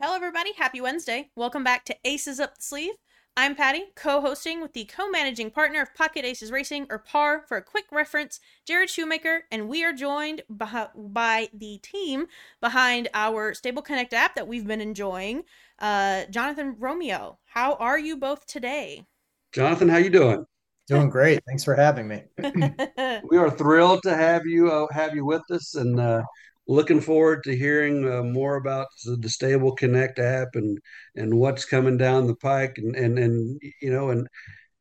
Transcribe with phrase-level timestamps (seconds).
[0.00, 0.52] Hello, everybody.
[0.52, 1.28] Happy Wednesday.
[1.34, 2.94] Welcome back to Aces Up the Sleeve.
[3.36, 7.42] I'm Pati, co hosting with the co managing partner of Pocket Aces Racing, or PAR,
[7.48, 12.28] for a quick reference, Jared Shoemaker, and we are joined by, by the team
[12.60, 15.42] behind our Stable Connect app that we've been enjoying,
[15.80, 17.40] uh, Jonathan Romeo.
[17.46, 19.04] How are you both today?
[19.52, 20.46] Jonathan, how you doing?
[20.86, 21.40] Doing great.
[21.44, 22.22] Thanks for having me.
[23.28, 26.22] we are thrilled to have you uh, have you with us, and uh,
[26.68, 30.78] looking forward to hearing uh, more about the Stable Connect app and
[31.16, 34.28] and what's coming down the pike, and and and you know, and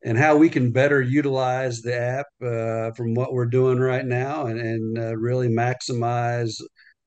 [0.04, 4.46] and how we can better utilize the app uh, from what we're doing right now,
[4.46, 6.54] and and uh, really maximize.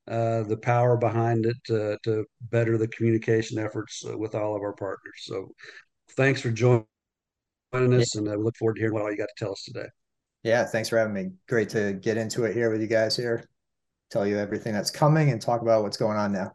[0.09, 4.62] Uh, the power behind it to, to better the communication efforts uh, with all of
[4.62, 5.15] our partners.
[5.18, 5.52] So,
[6.16, 6.84] thanks for joining
[7.73, 9.87] us, and I look forward to hearing what all you got to tell us today.
[10.42, 11.30] Yeah, thanks for having me.
[11.48, 13.45] Great to get into it here with you guys here
[14.10, 16.52] tell you everything that's coming and talk about what's going on now.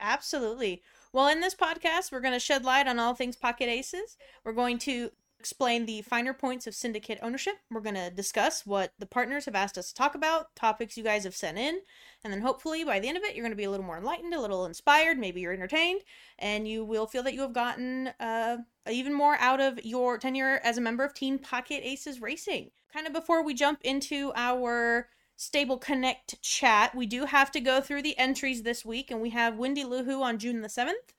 [0.00, 0.82] Absolutely.
[1.12, 4.16] Well, in this podcast, we're going to shed light on all things Pocket Aces.
[4.44, 7.54] We're going to explain the finer points of syndicate ownership.
[7.68, 11.02] We're going to discuss what the partners have asked us to talk about, topics you
[11.02, 11.80] guys have sent in,
[12.22, 13.98] and then hopefully by the end of it, you're going to be a little more
[13.98, 16.00] enlightened, a little inspired, maybe you're entertained,
[16.38, 20.60] and you will feel that you have gotten uh, even more out of your tenure
[20.62, 22.70] as a member of Team Pocket Aces Racing.
[22.92, 26.94] Kind of before we jump into our Stable Connect chat.
[26.94, 30.20] We do have to go through the entries this week, and we have Windy Luhu
[30.20, 31.14] on June the 7th,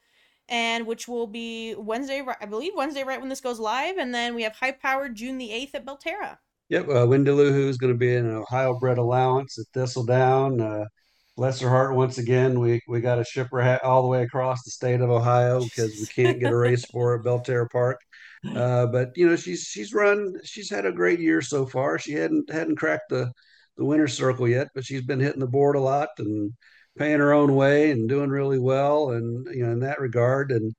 [0.47, 3.97] and which will be Wednesday, I believe, Wednesday right when this goes live.
[3.97, 6.37] And then we have High Powered June the 8th at Belterra.
[6.69, 10.61] Yep, uh, Windy Luhu is going to be in an Ohio bred allowance at Thistledown.
[10.61, 10.85] Uh,
[11.35, 12.59] bless her heart once again.
[12.59, 15.63] We we got to ship her hat all the way across the state of Ohio
[15.63, 17.99] because we can't get a race for her at Belterra Park.
[18.55, 21.97] Uh, but you know she's she's run she's had a great year so far.
[21.97, 23.31] She hadn't hadn't cracked the
[23.77, 26.53] the winner's circle yet, but she's been hitting the board a lot and
[26.97, 29.11] paying her own way and doing really well.
[29.11, 30.73] And you know, in that regard, and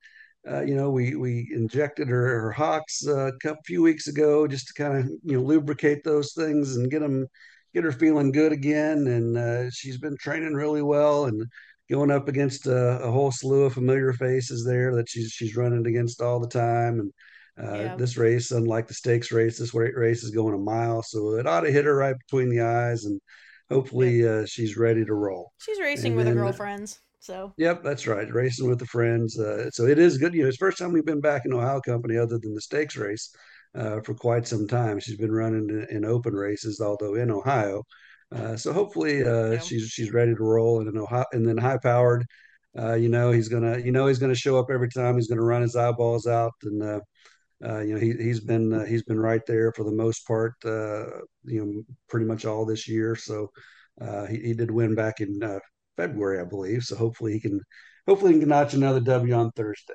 [0.49, 4.67] uh, you know, we we injected her, her hocks uh, a few weeks ago just
[4.67, 7.27] to kind of you know lubricate those things and get them
[7.73, 9.07] get her feeling good again.
[9.07, 11.45] And uh, she's been training really well and
[11.89, 15.85] going up against a, a, whole slew of familiar faces there that she's she's running
[15.85, 17.13] against all the time and
[17.61, 17.95] uh, yeah.
[17.95, 21.61] This race, unlike the stakes race, this race is going a mile, so it ought
[21.61, 23.21] to hit her right between the eyes, and
[23.69, 24.29] hopefully yeah.
[24.29, 25.53] uh, she's ready to roll.
[25.61, 27.53] She's racing and with then, her girlfriends, so.
[27.57, 29.39] Yep, that's right, racing with the friends.
[29.39, 30.33] Uh, so it is good.
[30.33, 32.97] You know, it's first time we've been back in Ohio Company other than the stakes
[32.97, 33.33] race
[33.73, 34.99] uh, for quite some time.
[34.99, 37.83] She's been running in, in open races, although in Ohio.
[38.35, 39.59] Uh, so hopefully uh, yeah.
[39.59, 42.25] she's she's ready to roll, and in Ohio, and then high powered.
[42.97, 45.15] you know he's gonna you know he's gonna show up every time.
[45.15, 47.01] He's gonna run his eyeballs out and
[47.63, 50.53] uh, you know, he he's been uh, he's been right there for the most part.
[50.63, 51.05] Uh,
[51.43, 53.15] you know, pretty much all this year.
[53.15, 53.49] So
[54.01, 55.59] uh, he, he did win back in uh,
[55.95, 56.83] February, I believe.
[56.83, 57.59] So hopefully he can
[58.07, 59.93] hopefully he can notch another W on Thursday.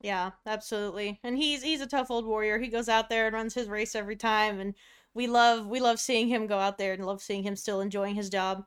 [0.00, 1.18] Yeah, absolutely.
[1.24, 2.58] And he's he's a tough old warrior.
[2.58, 4.74] He goes out there and runs his race every time, and
[5.14, 8.14] we love we love seeing him go out there and love seeing him still enjoying
[8.14, 8.58] his job.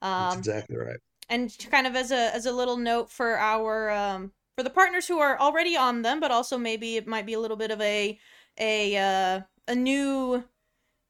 [0.00, 0.98] Um, That's exactly right.
[1.28, 5.06] And kind of as a as a little note for our um, for the partners
[5.06, 7.80] who are already on them, but also maybe it might be a little bit of
[7.80, 8.18] a
[8.58, 10.42] a uh, a new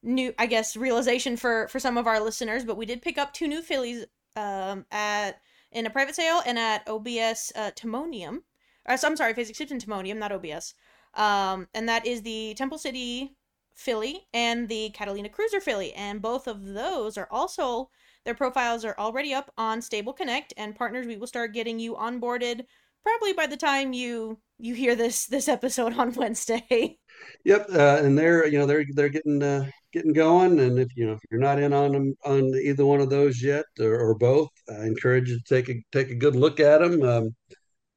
[0.03, 2.67] new I guess realization for for some of our listeners.
[2.67, 4.05] But we did pick up two new fillies
[4.37, 5.41] um, at
[5.73, 8.43] in a private sale and at OBS uh, Timonium.
[8.85, 10.75] Uh, so I'm sorry, Fasig-Tipton Timonium, not OBS.
[11.15, 13.35] Um, and that is the Temple City
[13.73, 17.89] filly and the Catalina Cruiser filly, and both of those are also
[18.25, 20.53] their profiles are already up on Stable Connect.
[20.59, 22.67] And partners, we will start getting you onboarded
[23.09, 26.99] probably by the time you you hear this this episode on Wednesday.
[27.45, 31.07] Yep, uh, and they're you know they're they're getting uh, getting going, and if you
[31.07, 34.15] know if you're not in on them on either one of those yet or, or
[34.15, 37.03] both, I encourage you to take a take a good look at them.
[37.03, 37.35] Um,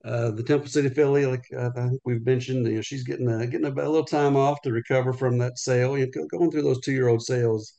[0.03, 3.29] uh, the Temple City filly, like uh, I think we've mentioned, you know, she's getting
[3.29, 5.95] a, getting a, a, little time off to recover from that sale.
[5.95, 7.73] You know, going through those two year old sales,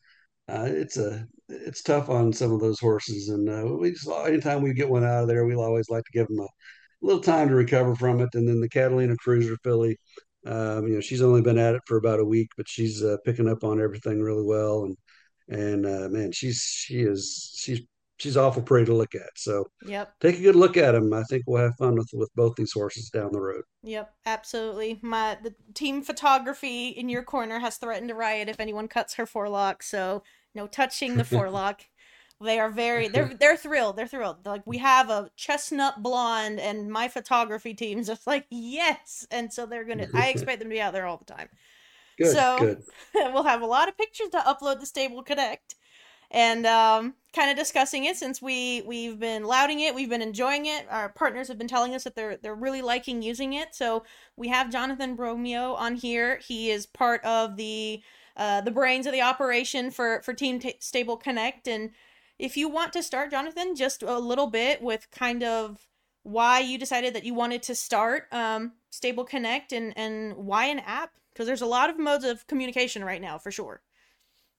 [0.49, 4.63] uh, it's a it's tough on some of those horses, and uh, we just anytime
[4.63, 6.49] we get one out of there, we'll always like to give them a
[7.03, 8.31] little time to recover from it.
[8.35, 9.99] And then the Catalina Cruiser filly,
[10.47, 13.17] um, you know, she's only been at it for about a week, but she's uh,
[13.25, 14.85] picking up on everything really well.
[14.85, 14.97] And
[15.49, 17.83] and uh, man, she's she is she's
[18.19, 19.31] she's awful pretty to look at.
[19.37, 21.13] So yep, take a good look at them.
[21.13, 23.63] I think we'll have fun with with both these horses down the road.
[23.83, 24.99] Yep, absolutely.
[25.03, 29.27] My the team photography in your corner has threatened to riot if anyone cuts her
[29.27, 29.83] forelock.
[29.83, 30.23] So
[30.55, 31.83] no touching the forelock.
[32.43, 33.97] They are very they're they're thrilled.
[33.97, 34.45] They're thrilled.
[34.47, 39.27] like we have a chestnut blonde and my photography team's just like, yes.
[39.31, 41.49] And so they're gonna I expect them to be out there all the time.
[42.19, 42.83] Good, so good.
[43.15, 45.75] we'll have a lot of pictures to upload to Stable Connect.
[46.31, 50.67] and um, kind of discussing it since we we've been lauding it, we've been enjoying
[50.67, 50.87] it.
[50.91, 53.75] Our partners have been telling us that they're they're really liking using it.
[53.75, 54.05] So
[54.37, 56.39] we have Jonathan Romeo on here.
[56.47, 58.03] He is part of the
[58.37, 61.69] uh, the brains of the operation for for Team T- Stable Connect.
[61.69, 61.91] And
[62.43, 65.87] if you want to start, Jonathan, just a little bit with kind of
[66.25, 70.81] why you decided that you wanted to start um, Stable Connect and and why an
[70.81, 73.81] app because there's a lot of modes of communication right now for sure.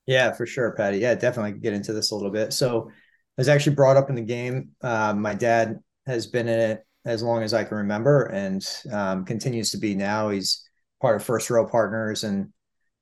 [0.06, 0.97] Yeah, for sure, Pati.
[0.97, 2.53] Yeah, definitely get into this a little bit.
[2.53, 2.94] So, I
[3.38, 4.69] was actually brought up in the game.
[4.81, 9.25] Uh, my dad has been in it as long as I can remember, and um,
[9.25, 10.29] continues to be now.
[10.29, 10.68] He's
[11.01, 12.53] part of First Row Partners and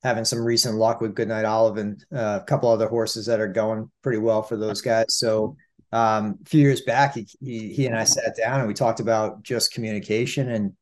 [0.04, 3.48] having some recent luck with Goodnight Olive and uh, a couple other horses that are
[3.48, 5.16] going pretty well for those guys.
[5.16, 5.56] So,
[5.92, 9.00] um, a few years back, he, he he and I sat down and we talked
[9.00, 10.74] about just communication and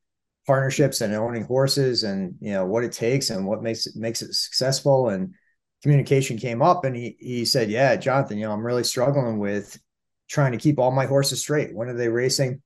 [0.45, 4.21] partnerships and owning horses and you know what it takes and what makes it makes
[4.21, 5.33] it successful and
[5.83, 9.79] communication came up and he he said, "Yeah, Jonathan, you know, I'm really struggling with
[10.29, 11.73] trying to keep all my horses straight.
[11.73, 12.61] When are they racing?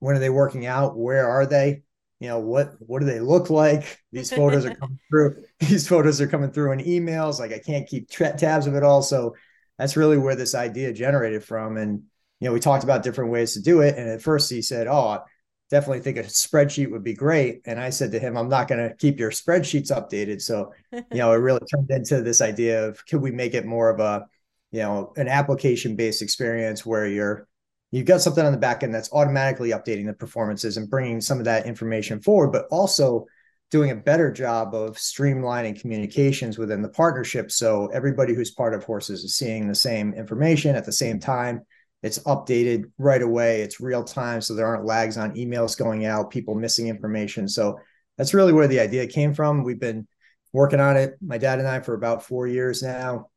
[0.00, 0.96] When are they working out?
[0.96, 1.82] Where are they?
[2.20, 4.00] You know, what what do they look like?
[4.12, 5.44] These photos are coming through.
[5.60, 7.38] These photos are coming through in emails.
[7.38, 9.02] Like I can't keep tra- tabs of it all.
[9.02, 9.34] So
[9.78, 11.76] that's really where this idea generated from.
[11.76, 12.04] And
[12.40, 13.96] you know, we talked about different ways to do it.
[13.96, 15.22] And at first he said, "Oh,
[15.70, 17.62] definitely think a spreadsheet would be great.
[17.64, 20.40] And I said to him, I'm not going to keep your spreadsheets updated.
[20.40, 23.90] So, you know, it really turned into this idea of could we make it more
[23.90, 24.26] of a,
[24.70, 27.48] you know, an application based experience where you're,
[27.96, 31.38] you've got something on the back end that's automatically updating the performances and bringing some
[31.38, 33.26] of that information forward, but also
[33.70, 37.50] doing a better job of streamlining communications within the partnership.
[37.50, 41.62] So everybody who's part of horses is seeing the same information at the same time
[42.02, 43.62] it's updated right away.
[43.62, 44.40] It's real time.
[44.40, 47.48] So there aren't lags on emails going out, people missing information.
[47.48, 47.80] So
[48.16, 49.64] that's really where the idea came from.
[49.64, 50.06] We've been
[50.52, 53.28] working on it, my dad and I, for about four years now.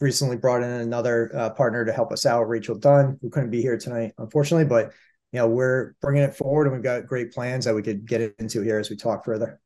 [0.00, 3.62] Recently brought in another uh, partner to help us out, Rachel Dunn, who couldn't be
[3.62, 4.64] here tonight, unfortunately.
[4.64, 4.92] But
[5.32, 8.34] you know, we're bringing it forward, and we've got great plans that we could get
[8.38, 9.60] into here as we talk further.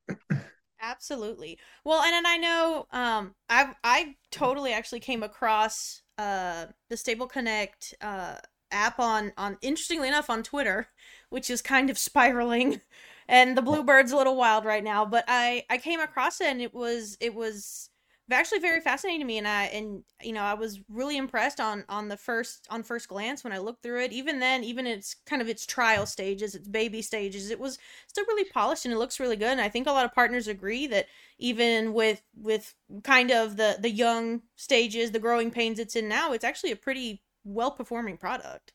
[0.81, 1.59] Absolutely.
[1.85, 7.27] Well, and, and I know um, I I totally actually came across uh, the Stable
[7.27, 8.37] Connect uh,
[8.71, 10.89] app on on interestingly enough on Twitter,
[11.31, 12.81] which is kind of spiraling,
[13.29, 15.05] and the Bluebird's a little wild right now.
[15.05, 17.91] But I I came across it and it was it was
[18.31, 21.85] actually very fascinating to me and i and you know i was really impressed on
[21.89, 24.13] on the first on first glance when i looked through it.
[24.13, 28.25] Even then even its kind of its trial stages its baby stages it was still
[28.27, 29.49] really polished and it looks really good.
[29.49, 31.07] And i think a lot of partners agree that
[31.39, 36.33] even with with kind of the the young stages the growing pains it's in now
[36.33, 38.73] it's actually a pretty well performing product.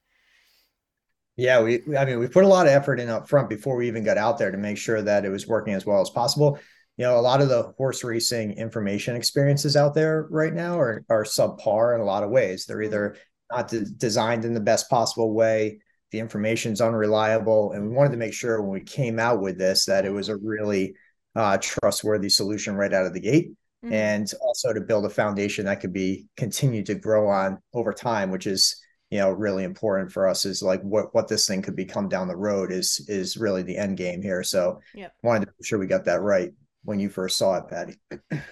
[1.36, 3.88] Yeah, we I mean we put a lot of effort in up front before we
[3.88, 6.60] even got out there to make sure that it was working as well as possible
[6.98, 11.04] you know, a lot of the horse racing information experiences out there right now are,
[11.10, 12.66] are subpar in a lot of ways.
[12.66, 13.16] They're either
[13.52, 15.80] not de- designed in the best possible way,
[16.12, 17.72] the information's unreliable.
[17.72, 20.30] And we wanted to make sure when we came out with this that it was
[20.30, 20.94] a really
[21.36, 23.52] uh, trustworthy solution right out of the gate.
[23.84, 23.94] Mm-hmm.
[23.94, 28.30] And also to build a foundation that could be continued to grow on over time,
[28.30, 28.80] which is
[29.10, 32.28] you know really important for us is like what what this thing could become down
[32.28, 35.78] the road is is really the end game here so yeah wanted to make sure
[35.78, 36.52] we got that right
[36.84, 37.96] when you first saw it, Pati.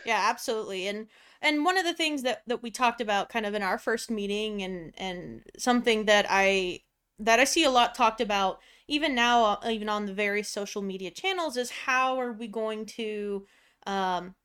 [0.06, 0.88] yeah, absolutely.
[0.88, 1.08] And
[1.42, 4.12] and one of the things that that we talked about kind of in our first
[4.12, 6.82] meeting and and something that I
[7.20, 10.82] that I see a lot talked about even now uh, even on the various social
[10.82, 13.46] media channels is how are we going to
[13.88, 14.36] um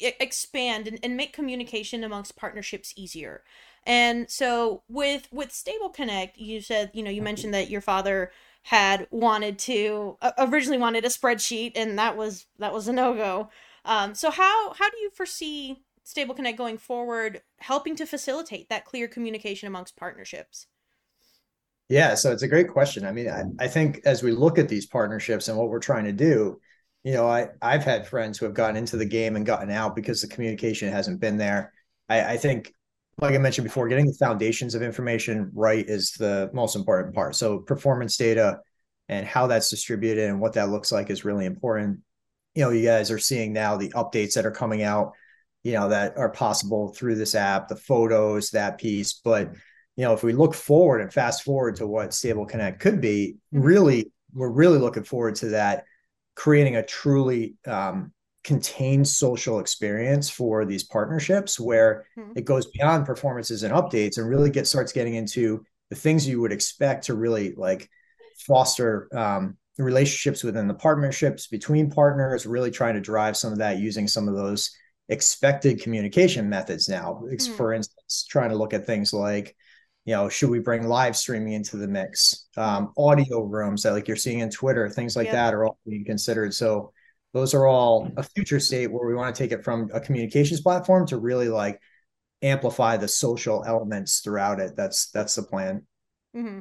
[0.00, 3.42] expand and, and make communication amongst partnerships easier
[3.84, 8.30] and so with with stable connect you said you know you mentioned that your father
[8.62, 13.50] had wanted to uh, originally wanted a spreadsheet and that was that was a no-go.
[13.84, 18.84] Um, so how how do you foresee stable connect going forward helping to facilitate that
[18.84, 20.66] clear communication amongst partnerships?
[21.88, 23.04] Yeah so it's a great question.
[23.06, 26.04] I mean I, I think as we look at these partnerships and what we're trying
[26.04, 26.60] to do
[27.04, 29.94] you know i i've had friends who have gotten into the game and gotten out
[29.94, 31.72] because the communication hasn't been there.
[32.08, 32.72] I, I think
[33.20, 37.34] like I mentioned before, getting the foundations of information right is the most important part.
[37.34, 38.60] So performance data
[39.08, 42.00] and how that's distributed and what that looks like is really important.
[42.54, 45.12] You know, you guys are seeing now the updates that are coming out,
[45.64, 49.14] you know, that are possible through this app, the photos, that piece.
[49.14, 49.52] But,
[49.96, 53.36] you know, if we look forward and fast forward to what Stable Connect could be,
[53.52, 53.64] mm-hmm.
[53.64, 55.84] really, we're really looking forward to that,
[56.36, 58.12] creating a truly um,
[58.48, 62.32] contained social experience for these partnerships where mm-hmm.
[62.34, 66.40] it goes beyond performances and updates and really get starts getting into the things you
[66.40, 67.90] would expect to really like
[68.46, 73.80] foster um, relationships within the partnerships between partners really trying to drive some of that
[73.80, 74.74] using some of those
[75.10, 77.22] expected communication methods now.
[77.22, 77.54] Mm.
[77.54, 79.54] For instance, trying to look at things like,
[80.06, 82.46] you know, should we bring live streaming into the mix?
[82.56, 86.06] Um, audio rooms that like you're seeing in Twitter, things like that are all being
[86.06, 86.54] considered.
[86.54, 86.94] So
[87.34, 90.60] those are all a future state where we want to take it from a communications
[90.60, 91.80] platform to really like
[92.42, 94.76] amplify the social elements throughout it.
[94.76, 95.86] That's that's the plan.
[96.36, 96.60] Mm-hmm.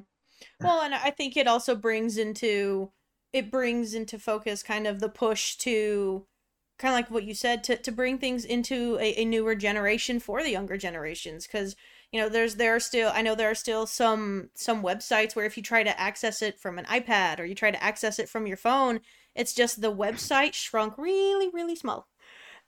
[0.61, 2.91] Well, and I think it also brings into
[3.33, 6.25] it brings into focus kind of the push to
[6.79, 10.19] kind of like what you said to, to bring things into a, a newer generation
[10.19, 11.75] for the younger generations because
[12.11, 15.45] you know there's there are still i know there are still some some websites where
[15.45, 18.29] if you try to access it from an ipad or you try to access it
[18.29, 18.99] from your phone
[19.37, 22.07] it's just the website shrunk really really small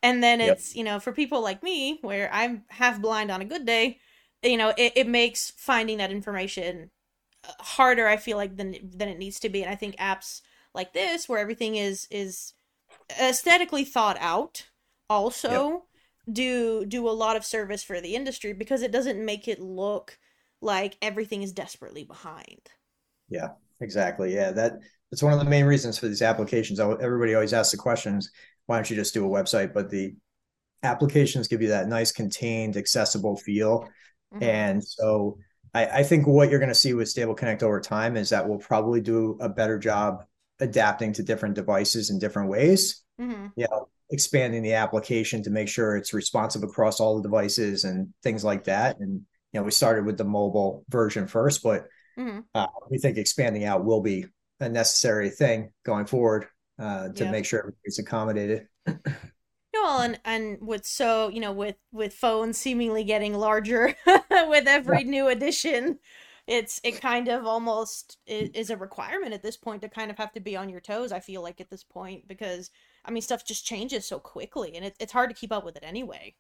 [0.02, 0.78] and then it's yep.
[0.78, 3.98] you know for people like me where i'm half blind on a good day
[4.44, 6.90] you know it, it makes finding that information
[7.48, 10.42] uh, harder i feel like than than it needs to be and i think apps
[10.74, 12.54] like this where everything is is
[13.20, 14.68] aesthetically thought out
[15.10, 15.72] also
[16.28, 16.36] yep.
[16.36, 20.18] do do a lot of service for the industry because it doesn't make it look
[20.62, 22.62] like everything is desperately behind.
[23.30, 23.50] Yeah,
[23.80, 24.34] exactly.
[24.34, 24.74] Yeah, that
[25.12, 26.80] that's one of the main reasons for these applications.
[26.80, 28.32] Everybody always asks the questions,
[28.68, 29.74] why don't you just do a website?
[29.74, 30.16] But the
[30.84, 33.90] applications give you that nice contained, accessible feel.
[34.34, 34.44] Mm-hmm.
[34.44, 35.38] And so
[35.74, 38.48] I, I think what you're going to see with Stable Connect over time is that
[38.48, 40.24] we'll probably do a better job
[40.60, 43.04] adapting to different devices in different ways.
[43.20, 43.48] Mm-hmm.
[43.56, 48.14] You know, expanding the application to make sure it's responsive across all the devices and
[48.24, 49.00] things like that.
[49.00, 51.88] And you know, we started with the mobile version first, but
[52.18, 52.40] mm-hmm.
[52.54, 54.26] uh, we think expanding out will be
[54.60, 56.48] a necessary thing going forward
[56.80, 58.68] uh, to make sure everybody's accommodated.
[59.74, 63.96] well, and and with so you know with with phones seemingly getting larger
[64.32, 65.10] with every yeah.
[65.10, 66.00] new edition,
[66.50, 70.34] it's it kind of almost is a requirement at this point to kind of have
[70.34, 72.72] to be on your toes i feel like at this point because
[73.06, 75.78] i mean stuff just changes so quickly and it, it's hard to keep up with
[75.78, 76.34] it anyway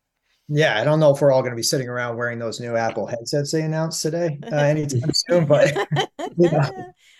[0.50, 2.76] yeah i don't know if we're all going to be sitting around wearing those new
[2.76, 5.74] apple headsets they announced today uh, anytime soon but
[6.38, 6.70] you, know,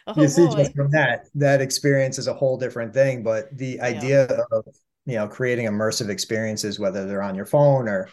[0.08, 3.80] oh, you see just from that that experience is a whole different thing but the
[3.82, 4.66] idea of
[5.06, 8.10] you know creating immersive experiences whether they're on your phone or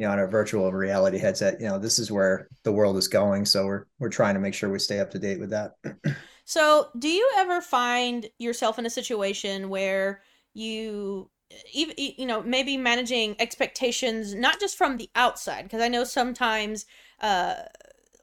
[0.00, 1.60] you know, on a virtual reality headset.
[1.60, 3.44] You know, this is where the world is going.
[3.44, 5.72] So we're we're trying to make sure we stay up to date with that.
[6.46, 10.22] so, do you ever find yourself in a situation where
[10.54, 11.30] you
[11.72, 16.86] even you know maybe managing expectations not just from the outside because i know sometimes
[17.22, 17.54] uh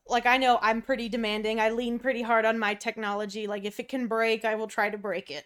[0.07, 1.59] like i know i'm pretty demanding.
[1.59, 3.47] I lean pretty hard on my technology.
[3.47, 5.45] Like if it can break i will try to break it.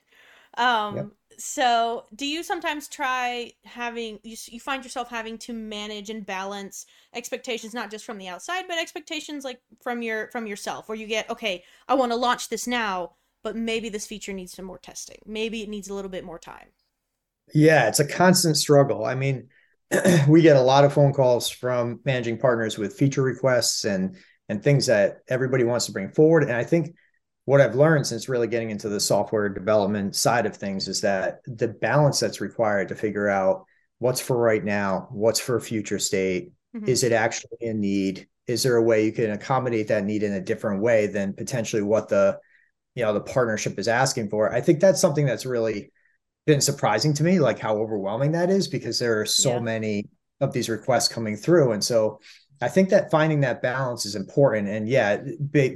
[0.57, 1.07] Um yep.
[1.37, 6.85] so do you sometimes try having you, you find yourself having to manage and balance
[7.15, 11.07] expectations not just from the outside but expectations like from your from yourself where you
[11.07, 14.77] get okay i want to launch this now but maybe this feature needs some more
[14.77, 15.17] testing.
[15.25, 16.67] Maybe it needs a little bit more time
[17.53, 19.47] yeah it's a constant struggle i mean
[20.27, 24.15] we get a lot of phone calls from managing partners with feature requests and
[24.49, 26.95] and things that everybody wants to bring forward and i think
[27.45, 31.39] what I've learned since really getting into the software development side of things is that
[31.45, 33.65] the balance that's required to figure out
[33.99, 36.87] what's for right now, what's for future state, mm-hmm.
[36.87, 38.27] is it actually a need?
[38.47, 41.81] Is there a way you can accommodate that need in a different way than potentially
[41.81, 42.39] what the
[42.95, 44.53] you know the partnership is asking for?
[44.53, 45.91] I think that's something that's really
[46.45, 49.59] been surprising to me, like how overwhelming that is because there are so yeah.
[49.59, 51.71] many of these requests coming through.
[51.71, 52.19] And so
[52.61, 54.67] I think that finding that balance is important.
[54.67, 55.21] And yeah,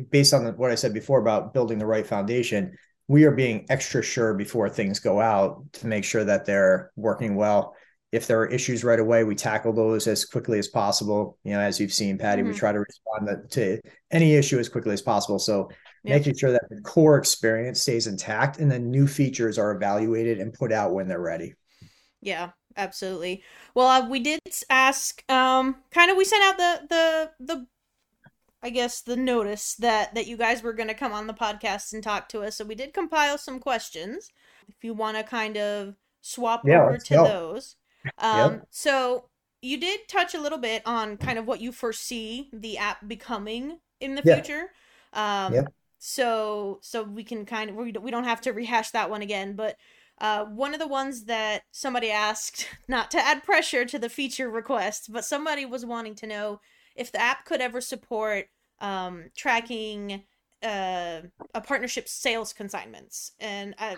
[0.10, 2.76] based on what I said before about building the right foundation,
[3.08, 7.36] we are being extra sure before things go out to make sure that they're working
[7.36, 7.76] well.
[8.12, 11.38] If there are issues right away, we tackle those as quickly as possible.
[11.44, 12.52] You know, as you've seen, Pati, mm-hmm.
[12.52, 15.38] we try to respond to any issue as quickly as possible.
[15.38, 15.70] So
[16.06, 16.18] yeah.
[16.18, 20.54] making sure that the core experience stays intact and then new features are evaluated and
[20.54, 21.54] put out when they're ready.
[22.22, 23.44] Yeah, absolutely.
[23.74, 27.68] Well, uh, we did ask, um, kind of, we sent out the the the,
[28.64, 31.94] I guess the notice that that you guys were going to come on the podcast
[31.94, 32.56] and talk to us.
[32.56, 34.30] So we did compile some questions.
[34.68, 37.24] If you want to kind of swap yeah, over to go.
[37.24, 37.76] those,
[38.18, 38.68] um, yep.
[38.72, 39.30] so
[39.62, 43.80] you did touch a little bit on kind of what you foresee the app becoming
[44.00, 44.36] in the yeah.
[44.36, 44.72] future.
[45.14, 45.74] Um, yep.
[46.08, 49.76] So so we can kind of we don't, have to rehash that one again, but
[50.22, 54.48] uh, one of the ones that somebody asked, not to add pressure to the feature
[54.48, 56.62] request, but somebody was wanting to know
[56.96, 58.46] if the app could ever support
[58.80, 60.24] um, tracking
[60.62, 61.22] uh,
[61.56, 63.32] a partnership sales consignments.
[63.40, 63.96] And uh,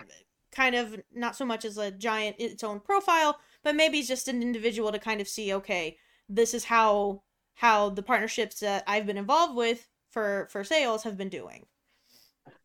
[0.50, 4.40] kind of not so much as a giant its own profile, but maybe just an
[4.40, 7.22] individual to kind of see, okay, this is how
[7.56, 11.66] how the partnerships that I've been involved with for for sales have been doing.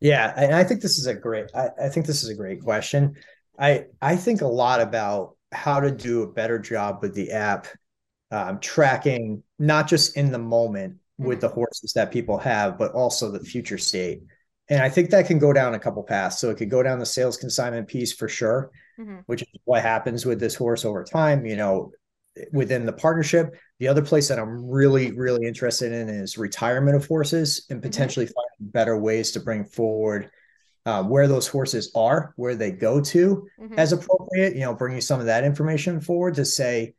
[0.00, 2.62] Yeah, and I think this is a great I, I think this is a great
[2.62, 3.16] question.
[3.58, 7.68] I I think a lot about how to do a better job with the app,
[8.30, 13.30] um, tracking not just in the moment with the horses that people have, but also
[13.30, 14.22] the future state.
[14.68, 16.38] And I think that can go down a couple paths.
[16.38, 19.18] So it could go down the sales consignment piece for sure, Mm-hmm.
[19.26, 21.44] which is what happens with this horse over time.
[21.46, 21.90] You know,
[22.52, 23.54] within the partnership.
[23.78, 28.26] The other place that I'm really, really interested in is retirement of horses and potentially
[28.26, 30.30] finding better ways to bring forward
[30.86, 33.78] uh, where those horses are, where they go to Mhm.
[33.78, 34.54] as appropriate.
[34.54, 36.94] You know, bringing some of that information forward to say,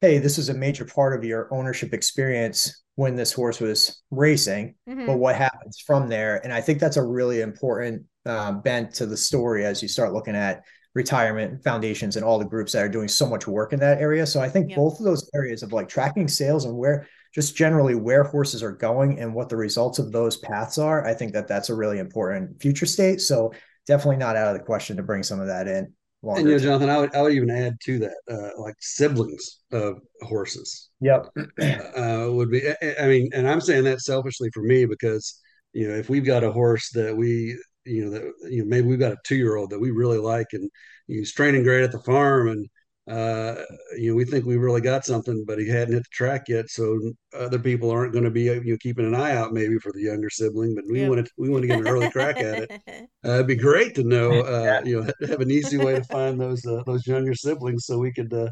[0.00, 4.74] hey, this is a major part of your ownership experience when this horse was racing
[4.88, 5.06] Mhm.
[5.06, 9.06] but what happens from there and i think that's a really important uh, bent to
[9.06, 10.64] the story as you start looking at
[11.02, 14.26] retirement foundations and all the groups that are doing so much work in that area
[14.26, 14.76] so i think Yeah.
[14.76, 18.72] both of those areas of like tracking sales and where just generally where horses are
[18.72, 21.98] going and what the results of those paths are i think that that's a really
[21.98, 23.52] important future state so
[23.86, 26.56] definitely not out of the question to bring some of that in longer And you
[26.56, 26.62] know.
[26.64, 31.26] Jonathan, I would I would even add to that, uh, like siblings of horses yep
[31.60, 32.60] uh, would be.
[32.68, 35.24] I- I mean, and I'm saying that selfishly for me because
[35.72, 37.56] you know if we've got a horse that we
[37.88, 40.18] you know that you know maybe we've got a two year old that we really
[40.18, 40.70] like and
[41.06, 42.68] he's training great at the farm and
[43.10, 43.62] uh,
[43.96, 46.68] you know we think we really got something, but he hadn't hit the track yet,
[46.68, 46.98] so
[47.34, 50.02] other people aren't going to be you know keeping an eye out maybe for the
[50.02, 51.06] younger sibling, but we Yep.
[51.06, 52.70] want to we want to get an early crack at it.
[53.24, 56.40] Uh, it'd be great to know, uh, you know, have an easy way to find
[56.40, 58.48] those uh, those younger siblings, so we could uh,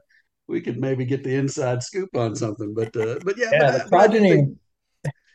[0.48, 2.74] we could maybe get the inside scoop on something.
[2.74, 4.56] But uh, but yeah, yeah but, the I- but I do progeny think,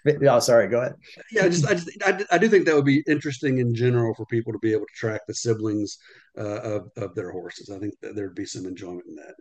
[0.27, 0.93] oh sorry go ahead
[1.31, 3.73] yeah, I just I just I, do- I do think that would be interesting in
[3.75, 5.97] general for people to be able to track the siblings
[6.37, 7.69] uh, of of their horses.
[7.69, 9.35] I think that there'd be some enjoyment in that.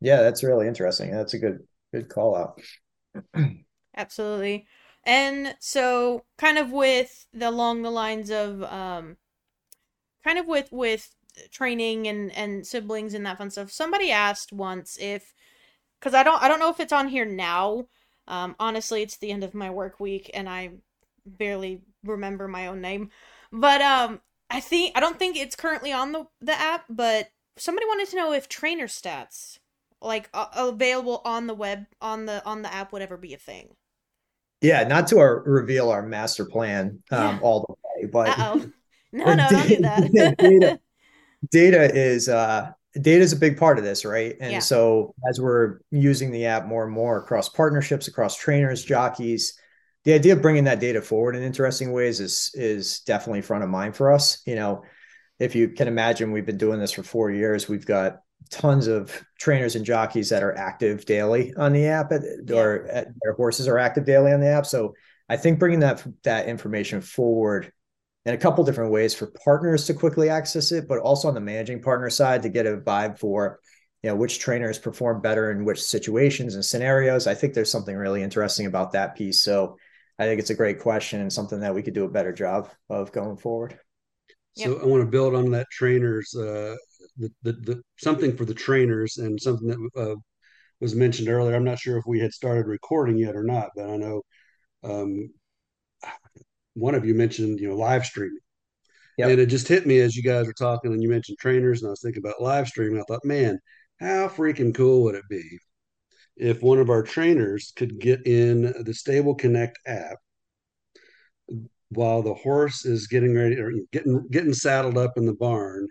[0.00, 1.60] yeah that's really interesting that's a good
[1.92, 2.60] good call out
[3.96, 4.66] Absolutely.
[5.04, 9.16] And so kind of with the along the lines of um
[10.24, 11.14] kind of with with
[11.50, 13.70] training and and siblings and that fun stuff.
[13.70, 15.32] Somebody asked once if
[16.00, 17.86] cuz I don't I don't know if it's on here now.
[18.28, 20.70] Um honestly, it's the end of my work week and I
[21.26, 23.10] barely remember my own name.
[23.52, 27.86] But um I think I don't think it's currently on the the app, but somebody
[27.86, 29.58] wanted to know if trainer stats
[30.00, 33.38] like uh, available on the web on the on the app would ever be a
[33.38, 33.76] thing.
[34.60, 37.38] Yeah, not to our, reveal our master plan um, Yeah.
[37.42, 38.72] all the way, but Uh-oh.
[39.14, 40.10] No, no, don't do that.
[40.40, 40.78] data,
[41.50, 44.36] data is uh, data is a big part of this, right?
[44.40, 44.58] And Yeah.
[44.60, 49.54] so as we're using the app more and more across partnerships, across trainers, jockeys,
[50.04, 53.70] the idea of bringing that data forward in interesting ways is is definitely front of
[53.70, 54.42] mind for us.
[54.46, 54.82] You know,
[55.38, 57.68] if you can imagine, we've been doing this for four years.
[57.68, 62.12] We've got tons of trainers and jockeys that are active daily on the app,
[62.50, 64.66] or uh, their horses are active daily on the app.
[64.66, 64.94] So
[65.28, 67.72] I think bringing that that information forward
[68.24, 71.40] in a couple different ways for partners to quickly access it, but also on the
[71.40, 73.58] managing partner side to get a vibe for
[74.02, 77.26] you know which trainers perform better in which situations and scenarios.
[77.26, 79.42] I think there's something really interesting about that piece.
[79.42, 79.76] So
[80.18, 82.70] I think it's a great question and something that we could do a better job
[82.90, 83.78] of going forward.
[84.54, 86.76] So I want to build on that trainers, uh,
[87.16, 90.16] the, the the something for the trainers and something that uh,
[90.80, 91.54] was mentioned earlier.
[91.54, 94.22] I'm not sure if we had started recording yet or not, but I know
[94.84, 95.30] um,
[96.82, 98.40] one of you mentioned you know live streaming.
[99.18, 99.30] Yep.
[99.30, 101.88] And it just hit me as you guys were talking and you mentioned trainers, and
[101.88, 102.98] I was thinking about live streaming.
[103.00, 103.60] I thought, man,
[104.00, 105.58] how freaking cool would it be
[106.36, 110.16] if one of our trainers could get in the Stable Connect app
[111.90, 115.86] while the horse is getting ready or getting getting saddled up in the barn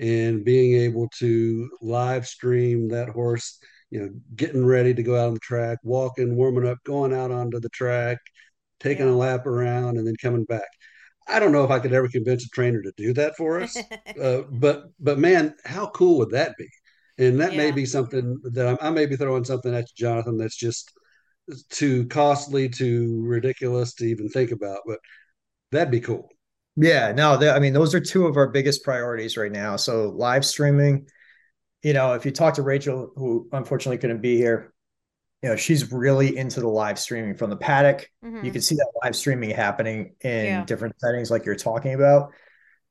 [0.00, 5.28] and being able to live stream that horse, you know, getting ready to go out
[5.28, 8.18] on the track, walking, warming up, going out onto the track,
[8.82, 9.12] taking Yeah.
[9.12, 10.68] a lap around, and then coming back.
[11.28, 13.76] I don't know if I could ever convince a trainer to do that for us,
[14.20, 16.68] uh, but but man, how cool would that be?
[17.18, 20.36] And that may be something that I'm, I may be throwing something at you, Jonathan.
[20.38, 20.92] That's just
[21.70, 24.98] too costly, too ridiculous to even think about, but
[25.70, 26.28] that'd be cool.
[26.76, 29.76] Yeah, no, th- I mean, those are two of our biggest priorities right now.
[29.76, 31.06] So live streaming,
[31.82, 34.71] you know, if you talk to Rachel, who unfortunately couldn't be here,
[35.42, 38.08] you know, she's really into the live streaming from the paddock.
[38.24, 38.44] Mhm.
[38.44, 40.64] You can see that live streaming happening in Yeah.
[40.64, 42.32] different settings, like you're talking about,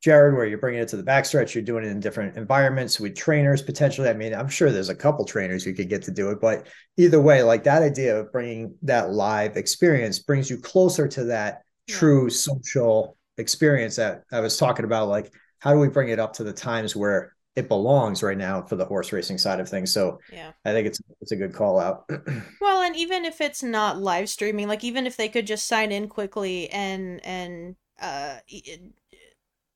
[0.01, 3.15] Jared, where you're bringing it to the backstretch, you're doing it in different environments with
[3.15, 4.09] trainers potentially.
[4.09, 6.67] I mean, I'm sure there's a couple trainers you could get to do it, but
[6.97, 11.61] either way, like that idea of bringing that live experience brings you closer to that
[11.87, 11.95] Yeah.
[11.95, 15.07] true social experience that I was talking about.
[15.07, 18.61] Like, how do we bring it up to the times where it belongs right now
[18.63, 19.93] for the horse racing side of things?
[19.93, 20.53] So yeah.
[20.65, 22.09] I think it's it's a good call out.
[22.59, 25.91] Well, and even if it's not live streaming, like even if they could just sign
[25.91, 28.39] in quickly and and uh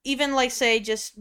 [0.03, 1.17] even like say just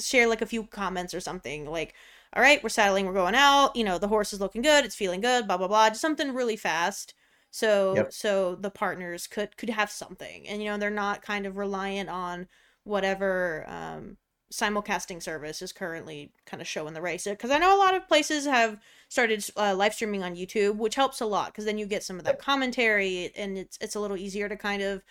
[0.00, 1.94] share like a few comments or something like
[2.36, 3.76] all right, we're saddling, we're going out.
[3.76, 5.88] You know, the horse is looking good, it's feeling good, blah blah blah.
[5.90, 7.14] Just something really fast.
[7.52, 8.10] So Yep.
[8.10, 12.10] so the partners could could have something, and you know they're not kind of reliant
[12.10, 12.48] on
[12.82, 14.16] whatever um,
[14.54, 17.24] simulcasting service is currently kind of showing the race.
[17.24, 20.94] Because I know a lot of places have started uh, live streaming on YouTube, which
[20.94, 24.00] helps a lot because then you get some of that commentary, and it's it's a
[24.00, 25.02] little easier to kind of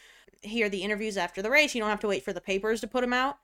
[0.41, 1.75] hear the interviews after the race.
[1.75, 3.37] You don't have to wait for the papers to put them out.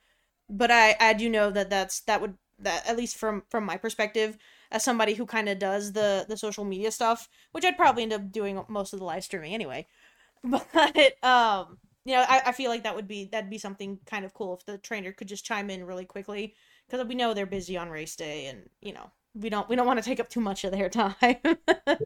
[0.49, 3.77] But I I do know that that's that would that at least from from my
[3.77, 4.37] perspective
[4.71, 8.13] as somebody who kind of does the the social media stuff, which I'd probably end
[8.13, 9.87] up doing most of the live streaming anyway.
[10.41, 14.25] But um, you know, I, I feel like that would be that'd be something kind
[14.25, 16.55] of cool if the trainer could just chime in really quickly
[16.89, 19.87] because we know they're busy on race day, and you know we don't we don't
[19.87, 21.37] want to take up too much of their time.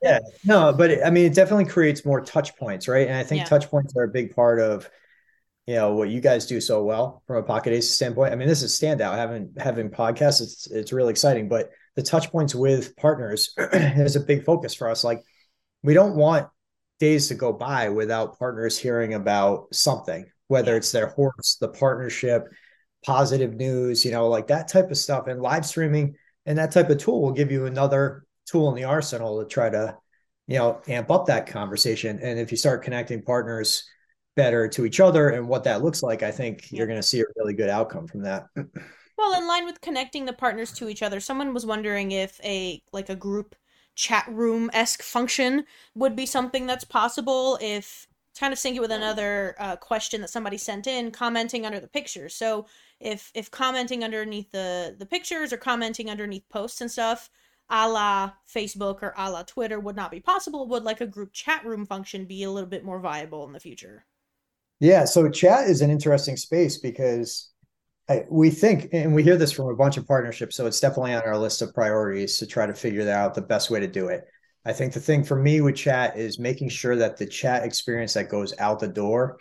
[0.02, 3.08] Yeah, no, but it, I mean, it definitely creates more touch points, right?
[3.08, 3.46] And I think Yeah.
[3.46, 4.90] touch points are a big part of,
[5.68, 8.34] you know, what you guys do so well from a pocket ace standpoint.
[8.34, 9.16] I mean, this is standout.
[9.16, 11.50] Having having podcasts, it's it's really exciting.
[11.50, 15.04] But the touch points with partners is a big focus for us.
[15.04, 15.24] Like,
[15.84, 16.48] we don't want
[17.00, 22.48] days to go by without partners hearing about something, whether it's their horse, the partnership,
[23.06, 25.28] positive news, you know, like that type of stuff.
[25.28, 28.84] And live streaming and that type of tool will give you another tool in the
[28.84, 29.96] arsenal to try to
[30.48, 33.86] you know amp up that conversation and if you start connecting partners
[34.36, 36.80] better to each other and what that looks like i think Yeah.
[36.80, 38.44] you're going to see a really good outcome from that
[39.18, 42.82] Well, in line with connecting the partners to each other, someone was wondering if a
[42.92, 43.56] like a group
[43.96, 47.58] chat room esque function would be something that's possible.
[47.62, 48.08] If
[48.40, 51.88] kind of sync it with another uh, question that somebody sent in, commenting under the
[51.88, 52.34] pictures.
[52.36, 52.66] So
[53.00, 57.30] if if commenting underneath the the pictures or commenting underneath posts and stuff,
[57.70, 61.32] a la Facebook or a la Twitter would not be possible, would like a group
[61.34, 64.06] chat room function be a little bit more viable in the future?
[64.80, 67.53] yeah so chat is an interesting space because
[68.10, 71.14] I, we think and we hear this from a bunch of partnerships so it's definitely
[71.14, 74.08] on our list of priorities to try to figure out the best way to do
[74.08, 74.26] it.
[74.66, 78.14] I think the thing for me with chat is making sure that the chat experience
[78.14, 79.38] that goes out the door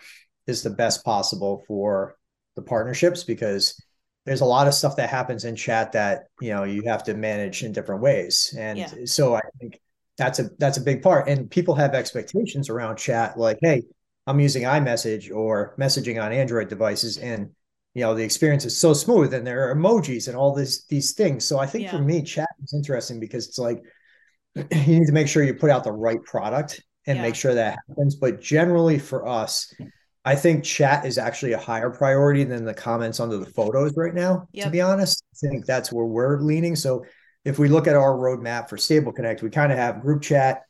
[0.47, 2.17] is the best possible for
[2.57, 3.81] the partnerships because
[4.27, 7.15] there's a lot of stuff that happens in chat that you know you have to
[7.15, 8.55] manage in different ways.
[8.59, 8.89] And Yeah.
[9.07, 9.81] so i think
[10.19, 11.29] that's a that's a big part.
[11.29, 13.83] And people have expectations around chat like hey
[14.29, 17.51] i'm using imessage or messaging on android devices and
[17.95, 21.13] you know the experience is so smooth and there are emojis and all this these
[21.13, 23.83] things so i think for me chat is interesting because it's like
[24.55, 27.23] you need to make sure you put out the right product and Yeah.
[27.23, 29.73] make sure that happens but generally for us
[30.25, 34.15] I think chat is actually a higher priority than the comments under the photos right
[34.15, 35.25] now, to be honest.
[35.35, 36.77] I think that's where we're leaning.
[36.77, 37.05] So
[37.45, 40.63] if we look at our roadmap for Stable Connect, we kind of have group chat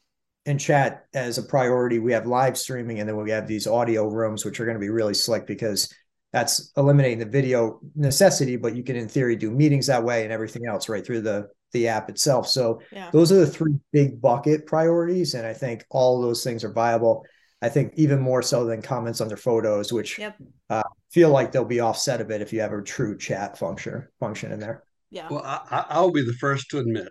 [0.46, 1.98] and chat as a priority.
[1.98, 4.80] We have live streaming and then we have these audio rooms, which are going to
[4.80, 5.92] be really slick because
[6.32, 10.32] that's eliminating the video necessity, but you can in theory do meetings that way and
[10.32, 12.46] everything else right through the the app itself.
[12.48, 13.08] So Yeah.
[13.12, 15.32] those are the three big bucket priorities.
[15.32, 17.24] And I think all those things are viable.
[17.62, 20.36] I think even more so than comments under photos, which Yep.
[20.68, 24.06] uh, feel like they'll be offset a bit if you have a true chat function
[24.20, 24.84] function in there.
[25.10, 25.28] Yeah.
[25.30, 27.08] Well, I, I- I'll be the first to admit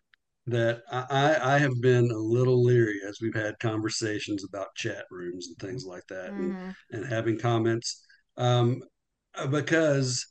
[0.48, 5.06] that I, I I have been a little leery as we've had conversations about chat
[5.10, 6.76] rooms and things like that, and, Mhm.
[6.92, 8.04] and having comments,
[8.38, 8.82] um,
[9.36, 10.26] Uh, because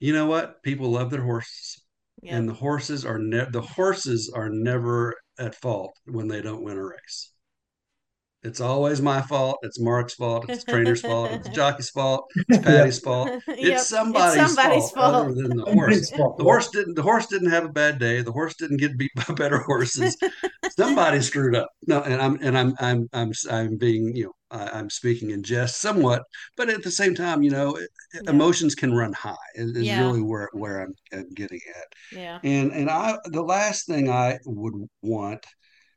[0.00, 1.82] you know what, people love their horses,
[2.22, 2.34] Yep.
[2.34, 6.76] and the horses are ne- the horses are never at fault when they don't win
[6.76, 7.32] a race.
[8.42, 9.58] It's always my fault.
[9.62, 10.46] It's Mark's fault.
[10.48, 11.30] It's the trainer's fault.
[11.30, 12.24] It's the jockey's fault.
[12.48, 13.28] It's Pati's fault.
[13.48, 13.56] Yep.
[13.58, 16.10] It's somebody's, somebody's fault, other than the horse.
[16.10, 16.94] The horse didn't.
[16.94, 18.22] The horse didn't have a bad day.
[18.22, 20.16] The horse didn't get beat by better horses.
[20.70, 21.68] Somebody screwed up.
[21.86, 25.42] No, and I'm and I'm I'm I'm I'm being you know I, I'm speaking in
[25.42, 26.22] jest somewhat,
[26.56, 27.78] but at the same time, you know,
[28.12, 28.32] Yeah.
[28.32, 29.36] emotions can run high.
[29.54, 30.02] Is, is Yeah.
[30.02, 31.86] really where where I'm, I'm getting at.
[32.18, 32.38] Yeah.
[32.42, 35.44] And and I the last thing I would want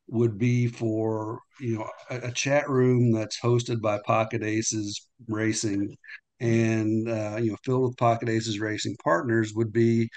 [0.08, 5.96] would be for you know a, a chat room that's hosted by Pocket Aces Racing
[6.40, 10.10] and uh, you know filled with Pocket Aces Racing partners would be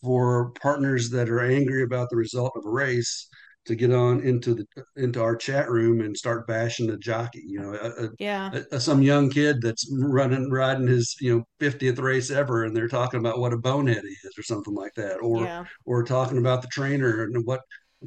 [0.00, 3.28] for partners that are angry about the result of a race
[3.66, 7.42] to get on into the into our chat room and start bashing the jockey.
[7.46, 8.50] You know, a, Yeah.
[8.72, 12.88] a, some young kid that's running riding his you know 50th race ever and they're
[12.88, 15.64] talking about what a bonehead he is or something like that or Yeah.
[15.84, 17.60] or talking about the trainer and what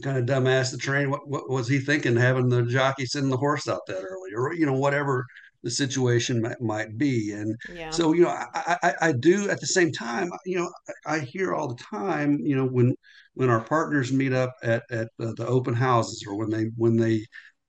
[0.03, 3.37] kind of dumbass the train what, what was he thinking having the jockey send the
[3.37, 5.25] horse out that early or you know whatever
[5.63, 7.91] the situation might, might be and Yeah.
[7.91, 10.71] so you know I, I i do at the same time you know
[11.05, 12.95] I hear all the time you know when
[13.39, 16.97] when our partners meet up at at the, the open houses or when they when
[16.97, 17.25] they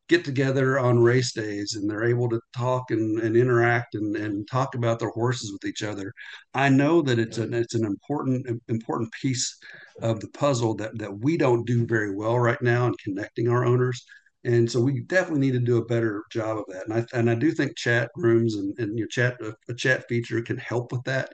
[0.09, 4.49] get together on race days and they're able to talk and, and interact and, and
[4.51, 6.13] talk about their horses with each other.
[6.55, 9.57] I know that it's an it's an important important piece
[10.03, 13.65] of the puzzle that that we don't do very well right now in connecting our
[13.65, 14.05] owners.
[14.43, 16.89] And so we definitely need to do a better job of that.
[16.89, 20.09] And I and I do think chat rooms and, and your chat a, a chat
[20.09, 21.33] feature can help with that.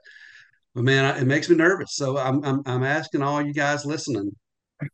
[0.76, 1.96] But man, it makes me nervous.
[1.96, 4.36] So I'm I'm, I'm asking all you guys listening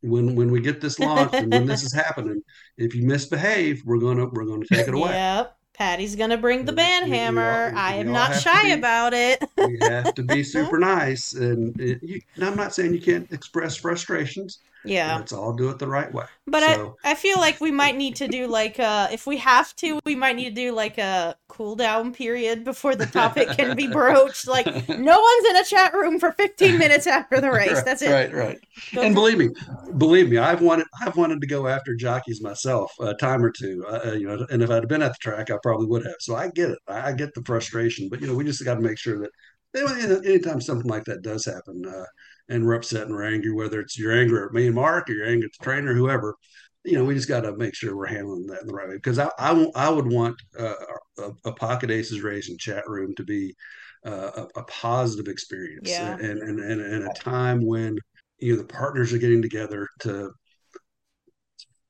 [0.00, 2.40] when when we get this launched and when this is happening,
[2.78, 5.10] if you misbehave, we're gonna we're gonna take it away.
[5.10, 5.56] Yep.
[5.74, 7.72] Pati's gonna bring the band We- we hammer.
[7.72, 9.42] all- I am not shy be- about it.
[9.56, 13.30] we have to be super nice, and, it, you, and I'm not saying you can't
[13.32, 14.60] express frustrations.
[14.84, 15.16] Yeah.
[15.16, 16.24] Let's all do it the right way.
[16.46, 19.38] But so, I, I feel like we might need to do like uh if we
[19.38, 23.48] have to, we might need to do like a cool down period before the topic
[23.50, 24.48] can be broached.
[24.48, 27.72] Like no one's in a chat room for 15 minutes after the race.
[27.72, 28.10] Right, That's it.
[28.10, 28.58] Right, right.
[28.94, 29.50] Go and believe me,
[29.98, 33.84] believe me, I've wanted I've wanted to go after jockeys myself a time or two.
[33.88, 36.16] Uh, uh, you know, and if I'd been at the track, I probably would have.
[36.20, 36.78] So I get it.
[36.88, 39.30] I, get the frustration, but you know, we just got to make sure that
[40.24, 42.04] anytime something like that does happen, uh,
[42.52, 45.14] and we're upset and we're angry, whether it's your anger at me and Mark or
[45.14, 46.36] your anger at the trainer, whoever,
[46.84, 48.96] you know, we just got to make sure we're handling that in the right way.
[48.96, 50.74] Because I, I, I would want uh,
[51.18, 53.54] a, a Pocket Aces racing chat room to be
[54.04, 56.16] uh, a, a positive experience, Yeah.
[56.16, 57.96] and, and and and a time when
[58.38, 60.32] you know the partners are getting together to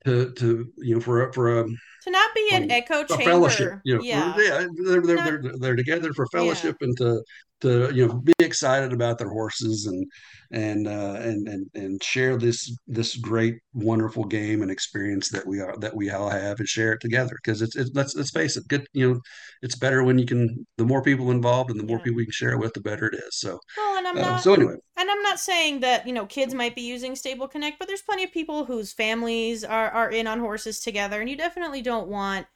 [0.05, 1.67] to to you know for a, for a,
[2.05, 3.23] To not be an Um, echo chamber.
[3.25, 4.35] fellowship you know yeah.
[4.37, 7.23] yeah they're they're, Not- they're they're together for fellowship and to
[7.61, 10.05] to you know be excited about their horses and
[10.51, 15.61] and uh and and and share this this great wonderful game and experience that we
[15.61, 18.57] are that we all have and share it together because it's, it's let's let's face
[18.57, 19.21] it good you know
[19.63, 22.05] it's better when you can the more people involved and the more Yeah.
[22.05, 24.21] people you can share it with the better it is so Well, and I'm uh,
[24.23, 27.49] not so anyway and I'm not saying that you know kids might be using Stable
[27.49, 31.31] Connect, but there's plenty of people whose families are are in on horses together, and
[31.31, 32.47] you definitely don't want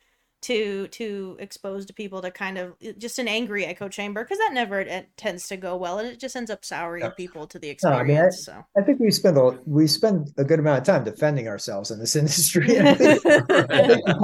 [0.42, 4.50] to to expose to people to kind of just an angry echo chamber because that
[4.52, 7.16] never it tends to go well, and it just ends up souring Yep.
[7.16, 8.62] people to the No, I mean, I- so.
[8.76, 11.98] I think we spend a we spend a good amount of time defending ourselves in
[11.98, 12.78] this industry.
[12.80, 14.14] I think, I think the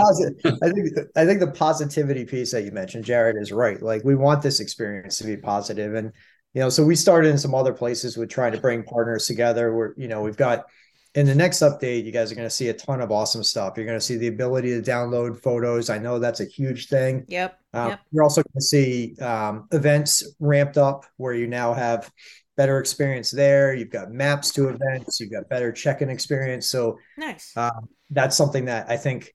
[0.45, 3.81] posi- I think I think the positivity piece that you mentioned, Jared, is right.
[3.83, 6.13] Like we want this experience to be positive, and
[6.53, 9.75] you know, so we started in some other places with trying to bring partners together.
[9.75, 10.67] Where you know we've got
[11.15, 13.75] in the next update, you guys are going to see a ton of awesome stuff.
[13.77, 15.91] You're going to see the ability to download photos.
[15.91, 17.25] I know that's a huge thing.
[17.29, 17.59] Yep.
[17.75, 18.01] Um, Yep.
[18.13, 22.11] You're also going to see um, events ramped up where you now have
[22.57, 23.75] better experience there.
[23.75, 25.21] You've got maps to events.
[25.21, 26.69] You've got better check-in experience.
[26.69, 27.55] So Nice.
[27.57, 29.35] um, that's something that I think,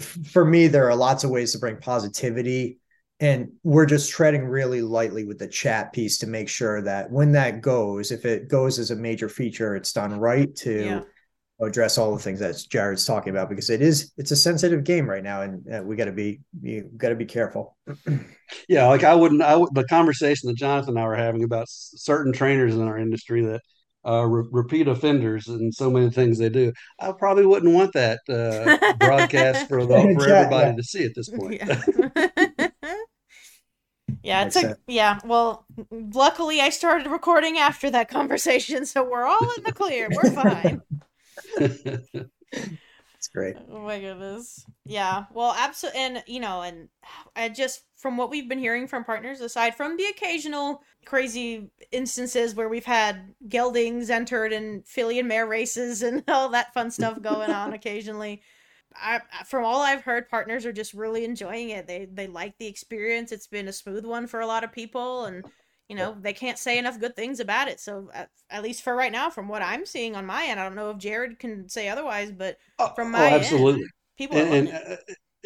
[0.00, 2.78] for me, there are lots of ways to bring positivity,
[3.20, 7.32] and we're just treading really lightly with the chat piece to make sure that when
[7.32, 11.00] that goes, if it goes as a major feature, it's done right to Yeah.
[11.60, 15.08] address all the things that Jared's talking about because it is it's a sensitive game
[15.08, 17.76] right now, and uh, we got to be you got to be careful.
[18.68, 19.42] Yeah, like I wouldn't.
[19.42, 22.96] I would, the conversation that Jonathan and I were having about certain trainers in our
[22.96, 23.60] industry that
[24.08, 26.72] uh, re- repeat offenders and so many things they do.
[27.00, 30.76] I probably wouldn't want that uh, broadcast for the, for Yeah, everybody yeah.
[30.76, 31.60] to see at this point.
[31.60, 32.46] Yeah.
[34.26, 34.78] yeah, it's a sense.
[34.86, 35.18] yeah.
[35.24, 40.08] Well, luckily I started recording after that conversation, so we're all in the clear.
[40.10, 40.82] We're fine.
[43.16, 43.56] It's great.
[43.70, 44.64] Oh my goodness.
[44.84, 45.24] Yeah.
[45.32, 46.00] Well, absolutely.
[46.00, 46.88] And, you know, and
[47.34, 52.54] I just, from what we've been hearing from partners, aside from the occasional crazy instances
[52.54, 57.20] where we've had geldings entered in filly and mare races and all that fun stuff
[57.20, 58.42] going on occasionally.
[59.00, 61.86] I, from all I've heard, partners are just really enjoying it.
[61.86, 63.32] They they like the experience.
[63.32, 65.44] It's been a smooth one for a lot of people, and
[65.88, 67.80] you know they can't say enough good things about it.
[67.80, 70.64] So at, at least for right now, from what I'm seeing on my end, I
[70.64, 73.82] don't know if Jared can say otherwise, but Oh, From oh, my end,
[74.16, 74.96] people and, uh,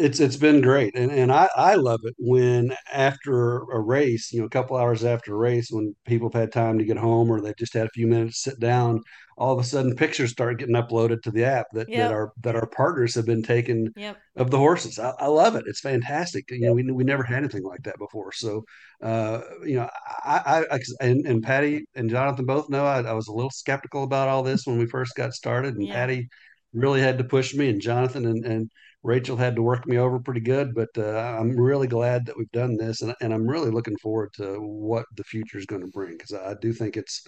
[0.01, 4.41] it's it's been great and and I, I love it when after a race you
[4.41, 7.31] know a couple hours after a race when people have had time to get home
[7.31, 9.03] or they've just had a few minutes to sit down
[9.37, 11.99] all of a sudden pictures start getting uploaded to the app that, Yep.
[11.99, 14.23] that our that our partners have been taking Yep.
[14.37, 17.39] of the horses I, I love it it's fantastic you know we, we never had
[17.39, 18.65] anything like that before so
[19.03, 19.89] uh you know
[20.25, 24.05] I, I, and, and Pati and Jonathan both know I, I was a little skeptical
[24.05, 25.91] about all this when we first got started and Yeah.
[25.91, 26.29] Pati
[26.73, 28.71] really had to push me and Jonathan and, and
[29.03, 32.51] Rachel had to work me over pretty good, but uh, I'm really glad that we've
[32.53, 35.89] done this, and, and I'm really looking forward to what the future is going to
[35.89, 37.27] bring because I do think it's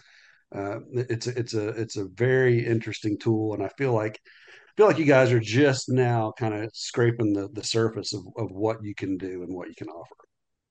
[0.54, 4.86] uh, it's it's a it's a very interesting tool, and I feel like I feel
[4.86, 8.82] like you guys are just now kind of scraping the the surface of, of what
[8.82, 10.16] you can do and what you can offer.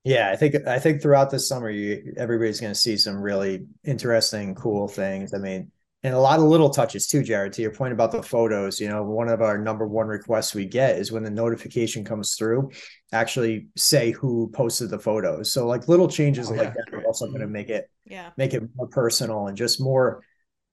[0.03, 3.65] Yeah, I think I think throughout this summer, you everybody's going to see some really
[3.84, 5.34] interesting, cool things.
[5.34, 5.71] I mean,
[6.03, 7.53] and a lot of little touches too, Jared.
[7.53, 10.65] To your point about the photos, you know, one of our number one requests we
[10.65, 12.71] get is when the notification comes through,
[13.13, 15.51] actually say who posted the photos.
[15.51, 16.73] So like little changes oh, like yeah.
[16.85, 17.53] that are also going to mm-hmm.
[17.53, 20.23] make it yeah make it more personal and just more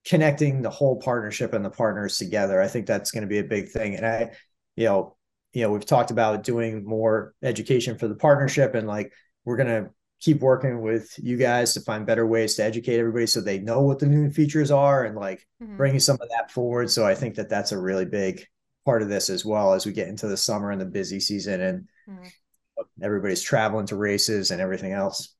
[0.06, 2.60] connecting the whole partnership and the partners together.
[2.62, 3.96] I think that's going to be a big thing.
[3.96, 4.30] And I,
[4.76, 5.16] you know,
[5.52, 9.12] you know, we've talked about doing more education for the partnership and like
[9.44, 13.26] we're going to keep working with you guys to find better ways to educate everybody
[13.26, 15.76] so they know what the new features are and like mm-hmm.
[15.76, 16.90] bringing some of that forward.
[16.90, 18.44] So I think that that's a really big
[18.84, 21.60] part of this as well as we get into the summer and the busy season
[21.60, 22.82] and mm-hmm.
[23.02, 25.36] everybody's traveling to races and everything else.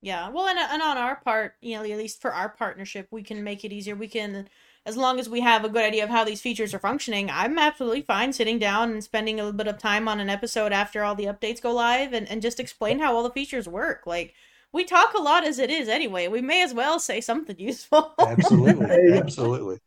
[0.00, 0.28] Yeah.
[0.28, 3.22] Well, and, uh, and on our part, you know, at least for our partnership, we
[3.22, 3.96] can make it easier.
[3.96, 4.48] We can
[4.88, 7.58] as long as we have a good idea of how these features are functioning, I'm
[7.58, 11.04] absolutely fine sitting down and spending a little bit of time on an episode after
[11.04, 14.06] all the updates go live and, and just explain how all the features work.
[14.06, 14.34] Like,
[14.72, 16.28] we talk a lot as it is anyway.
[16.28, 18.14] We may as well say something useful.
[18.18, 19.12] absolutely.
[19.18, 19.78] Absolutely.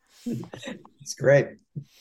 [1.02, 1.47] It's great.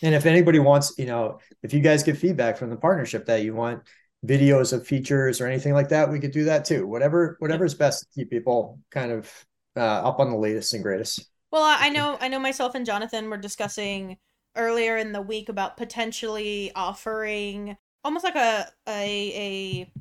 [0.02, 3.42] And if anybody wants, you know, if you guys get feedback from the partnership that
[3.42, 3.82] you want
[4.26, 6.86] videos of features or anything like that, we could do that too.
[6.86, 9.32] Whatever, whatever is best to keep people kind of
[9.76, 11.30] uh, up on the latest and greatest.
[11.50, 14.18] Well, I know I know myself and Jonathan were discussing
[14.56, 19.92] earlier in the week about potentially offering almost like a a a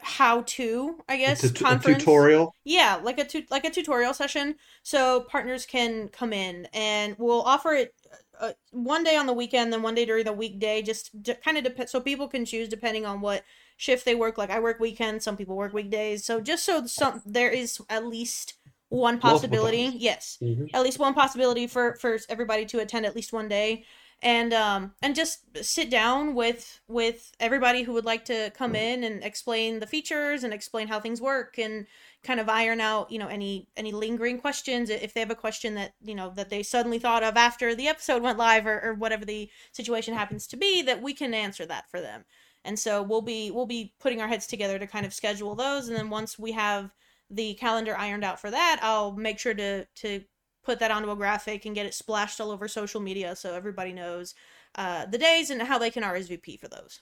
[0.00, 1.96] how to I guess a, conference.
[1.96, 2.54] a tutorial.
[2.64, 7.42] Yeah, like a tu- like a tutorial session, so partners can come in and we'll
[7.42, 7.94] offer it
[8.40, 11.10] uh, one day on the weekend, then one day during the weekday, just
[11.44, 13.44] kind of depend so people can choose depending on what
[13.76, 14.38] shift they work.
[14.38, 18.06] Like I work weekends, some people work weekdays, so just so some there is at
[18.06, 18.54] least
[18.90, 20.64] one possibility yes mm-hmm.
[20.72, 23.84] at least one possibility for for everybody to attend at least one day
[24.22, 29.04] and um and just sit down with with everybody who would like to come in
[29.04, 31.86] and explain the features and explain how things work and
[32.24, 35.74] kind of iron out you know any any lingering questions if they have a question
[35.74, 38.94] that you know that they suddenly thought of after the episode went live or, or
[38.94, 42.24] whatever the situation happens to be that we can answer that for them
[42.64, 45.88] and so we'll be we'll be putting our heads together to kind of schedule those
[45.88, 46.90] and then once we have
[47.30, 50.24] the calendar ironed out for that, I'll make sure to to
[50.64, 53.92] put that onto a graphic and get it splashed all over social media so everybody
[53.92, 54.34] knows
[54.74, 57.00] uh, the days and how they can RSVP for those.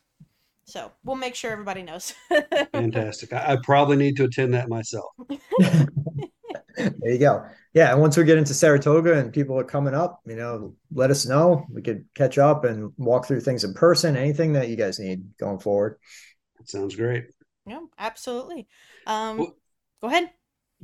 [0.66, 2.12] So we'll make sure everybody knows.
[2.72, 3.32] Fantastic.
[3.32, 5.12] I, I, probably need to attend that myself.
[5.28, 7.46] there you go.
[7.72, 7.92] Yeah.
[7.92, 11.24] And once we get into Saratoga and people are coming up, you know, let us
[11.24, 11.64] know.
[11.72, 15.36] We could catch up and walk through things in person, anything that you guys need
[15.38, 15.98] going forward.
[16.58, 17.26] That sounds great.
[17.64, 18.66] Yeah, absolutely.
[19.06, 19.56] Um, well,
[20.02, 20.30] Go ahead.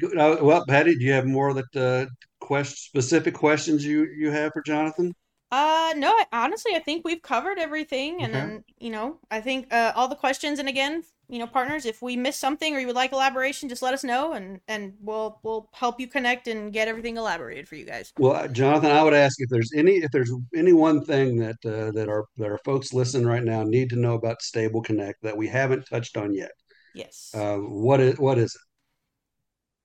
[0.03, 2.07] Uh, well, Pati, do you have more that uh,
[2.40, 5.14] quest specific questions you you have for Jonathan?
[5.53, 6.09] Uh, no.
[6.09, 8.41] I, honestly, I think we've covered everything, and okay.
[8.41, 10.59] then you know, I think uh, all the questions.
[10.59, 13.83] And again, you know, partners, if we miss something or you would like elaboration, just
[13.83, 17.77] let us know, and and we'll we'll help you connect and get everything elaborated for
[17.77, 18.15] you guys.
[18.19, 21.57] Well, uh, Jonathan, I would ask if there's any if there's any one thing that
[21.67, 25.37] uh, that our that our folks listening right now need to know about StableConnect that
[25.37, 26.53] we haven't touched on yet.
[26.95, 27.31] Yes.
[27.35, 28.57] Uh, what is what is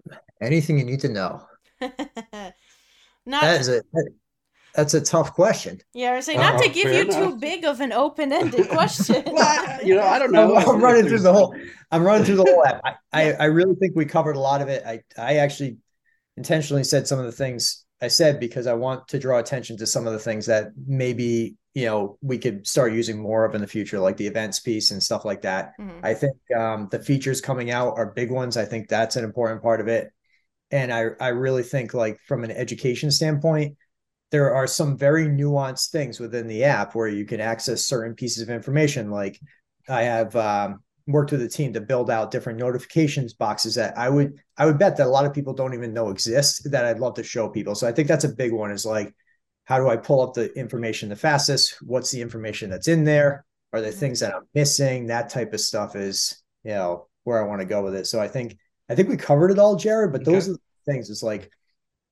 [0.10, 0.18] it?
[0.42, 1.46] Anything you need to know.
[1.82, 2.54] not
[3.26, 3.82] that is a
[4.78, 5.82] that's a tough question.
[5.96, 7.16] Yeah, I say not uh, to give you enough.
[7.16, 9.24] too big of an open-ended question.
[9.26, 10.56] well, you know, I don't know.
[10.56, 11.56] I'm, I'm running through the whole.
[11.90, 12.82] I'm running through the whole app.
[12.86, 14.84] I, I, I really think we covered a lot of it.
[14.86, 15.78] I I actually
[16.38, 19.88] intentionally said some of the things I said because I want to draw attention to
[19.88, 23.62] some of the things that maybe you know we could start using more of in
[23.62, 25.72] the future, like the events piece and stuff like that.
[25.82, 26.06] Mm-hmm.
[26.06, 28.58] I think um, the features coming out are big ones.
[28.58, 30.12] I think that's an important part of it
[30.70, 33.78] and I I really think like from an education standpoint,
[34.32, 38.44] there are some very nuanced things within the app where you can access certain pieces
[38.44, 39.10] of information.
[39.10, 39.40] Like
[39.88, 44.10] I have um, worked with a team to build out different notifications boxes that I
[44.10, 47.00] would I would bet that a lot of people don't even know exist that I'd
[47.00, 47.76] love to show people.
[47.76, 48.72] So I think that's a big one.
[48.72, 49.14] Is like
[49.66, 51.78] how do I pull up the information the fastest?
[51.82, 53.46] What's the information that's in there?
[53.74, 55.08] Are there things that I'm missing?
[55.08, 58.08] That type of stuff is you know where I want to go with it.
[58.08, 58.58] So I think
[58.90, 60.12] I think we covered it all, Jared.
[60.12, 60.32] But okay.
[60.32, 61.10] those are the things.
[61.10, 61.50] It's like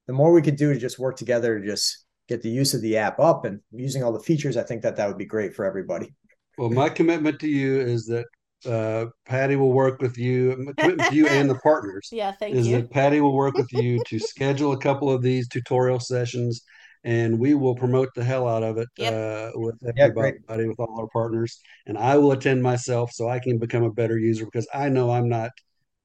[0.07, 2.81] the more we could do to just work together to just get the use of
[2.81, 5.53] the app up and using all the features, I think that that would be great
[5.53, 6.13] for everybody.
[6.57, 8.25] Well, my commitment to you is that
[8.65, 12.09] uh, Pati will work with you, commitment to you and the partners.
[12.11, 12.77] Yeah, thank is you.
[12.77, 16.61] Is that Pati will work with you to schedule a couple of these tutorial sessions,
[17.03, 19.13] and we will promote the hell out of it yep.
[19.13, 21.59] uh, with everybody, yeah, with all our partners.
[21.85, 25.11] And I will attend myself so I can become a better user because I know
[25.11, 25.51] I'm not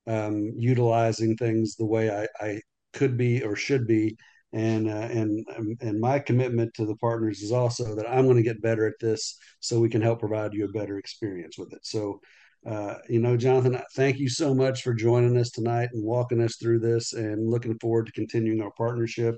[0.07, 2.61] um, utilizing things the way I, I,
[2.93, 4.17] could be or should be.
[4.53, 8.37] And uh, and um, and my commitment to the partners is also that I'm going
[8.37, 11.73] to get better at this, so we can help provide you a better experience with
[11.73, 11.87] it.
[11.87, 12.21] So,
[12.67, 16.57] uh, you know, Jonathan, thank you so much for joining us tonight and walking us
[16.57, 19.37] through this, and looking forward to continuing our partnership.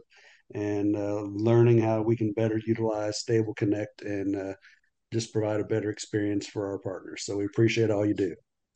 [0.55, 4.55] and uh, learning how we can better utilize StableConnect and uh,
[5.13, 7.25] just provide a better experience for our partners.
[7.25, 8.35] So we appreciate all you do.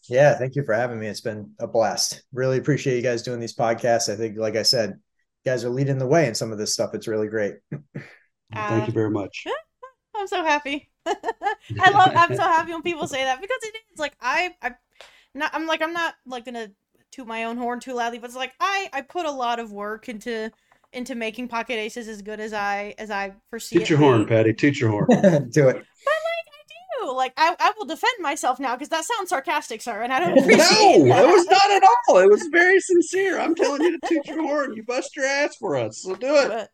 [0.09, 1.09] Yeah, thank you for having me.
[1.09, 2.23] It's been a blast.
[2.33, 4.13] Really appreciate you guys doing these podcasts.
[4.13, 4.95] I think, like I said,
[5.47, 6.93] guys are leading the way in some of this stuff.
[6.93, 7.55] It's really great.
[8.53, 9.45] Thank you very much.
[10.17, 10.91] I'm so happy.
[11.07, 12.13] I love.
[12.15, 14.55] I'm so happy when people say that because it is like I.
[14.61, 14.73] I
[15.35, 15.51] not.
[15.55, 16.71] I'm like I'm not like gonna
[17.13, 18.89] toot my own horn too loudly, but it's like I.
[18.93, 20.51] I put a lot of work into
[20.93, 23.79] into making pocket aces as good as I as I foresee.
[23.79, 24.53] Toot your horn, Pati.
[24.53, 25.07] Toot your horn.
[25.51, 25.77] Do it.
[25.77, 25.85] Like
[27.37, 31.01] I, I will defend myself now because that sounds sarcastic, sir, and I don't appreciate.
[31.01, 32.19] no, it was not at all.
[32.19, 33.39] It was very sincere.
[33.41, 34.75] I'm telling you to toot your horn.
[34.75, 36.49] You bust your ass for us, so do it.
[36.49, 36.71] But,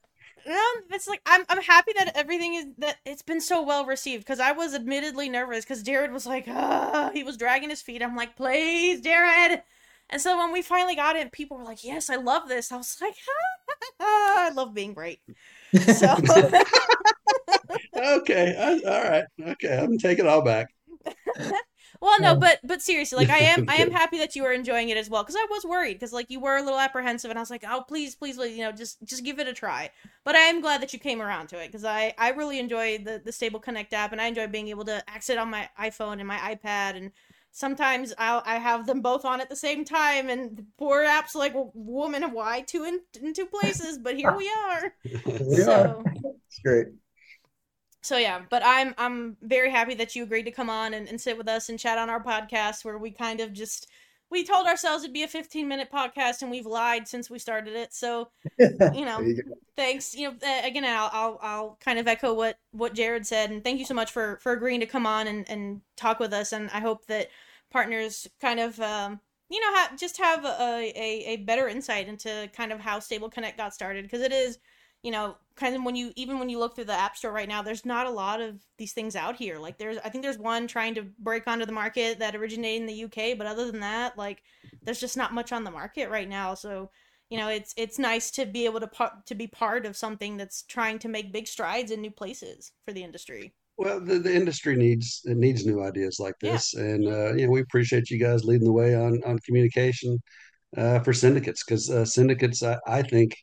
[0.47, 4.25] no, it's like I'm I'm happy that everything is that it's been so well received
[4.25, 8.03] because I was admittedly nervous because Jared was like, ah, he was dragging his feet.
[8.03, 9.63] I'm like, please, Jared.
[10.11, 12.71] And so when we finally got it, people were like, yes, I love this.
[12.71, 13.15] I was like,
[14.01, 15.21] ah, I love being great.
[15.75, 16.17] So
[18.03, 20.69] okay, I, all right, okay, I'm taking it all back.
[22.01, 24.53] well, no, um, but but seriously, like I am I am happy that you are
[24.53, 27.31] enjoying it as well because I was worried because like you were a little apprehensive
[27.31, 29.91] and I was like, oh please, please, you know, just just give it a try.
[30.25, 32.99] But I am glad that you came around to it because I I really enjoy
[32.99, 36.19] the the StableConnect app and I enjoy being able to access it on my iPhone
[36.19, 37.13] and my iPad and
[37.53, 41.35] sometimes I'll I have them both on at the same time, and the poor app's
[41.35, 44.95] like, "Woman, why two in, in two places?" But here we are.
[45.05, 46.13] we so, are.
[46.49, 46.87] It's great.
[48.03, 51.21] So yeah, but I'm I'm very happy that you agreed to come on and, and
[51.21, 53.89] sit with us and chat on our podcast where we kind of just
[54.29, 57.75] we told ourselves it'd be a 15 minute podcast and we've lied since we started
[57.75, 57.95] it.
[57.95, 59.41] So you know you
[59.77, 63.65] thanks you know again I'll, I'll i'll kind of echo what what jared said and
[63.65, 66.53] thank you so much for for agreeing to come on and and talk with us.
[66.53, 67.29] And i hope that
[67.71, 72.51] partners kind of um you know ha- just have a, a a better insight into
[72.57, 74.59] kind of how StableConnect got started because it is
[75.03, 77.49] you know kind of when you even when you look through the app store right
[77.49, 79.59] now there's not a lot of these things out here.
[79.59, 82.87] Like there's i think there's one trying to break onto the market that originated in
[82.87, 84.43] the uk but other than that like
[84.83, 86.55] there's just not much on the market right now.
[86.55, 86.91] So
[87.29, 88.91] you know it's it's nice to be able to
[89.27, 92.93] to be part of something that's trying to make big strides in new places for
[92.93, 93.55] the industry.
[93.77, 96.75] Well the, the industry needs it needs new ideas like this.
[96.75, 96.83] Yeah.
[96.83, 100.19] and uh, you know we appreciate you guys leading the way on on communication
[100.77, 103.37] uh, for syndicates because uh, syndicates I, I think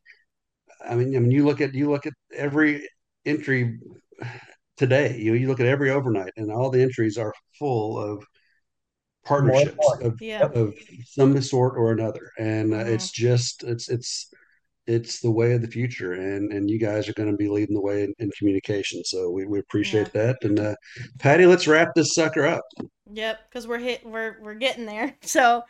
[0.88, 2.88] I mean, I mean, you look at you look at every
[3.26, 3.80] entry
[4.78, 5.18] today.
[5.18, 8.24] You you look at every overnight, and all the entries are full of
[9.26, 10.48] partnerships of, yeah.
[10.54, 10.74] of
[11.06, 12.94] some sort or another, and uh, mm-hmm.
[12.94, 14.32] it's just it's it's
[14.88, 17.76] it's the way of the future, and and you guys are going to be leading
[17.76, 19.04] the way in, in communication.
[19.04, 20.26] So we, we appreciate yeah.
[20.26, 20.38] that.
[20.42, 20.76] And uh,
[21.20, 22.64] Pati, let's wrap this sucker up.
[23.12, 25.16] Yep, because we're hit we're we're getting there.
[25.24, 25.64] So